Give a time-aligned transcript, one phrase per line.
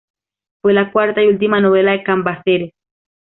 [0.63, 2.73] Fue la cuarta y última novela de Cambaceres.